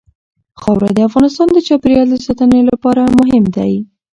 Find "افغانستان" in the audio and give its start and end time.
1.09-1.47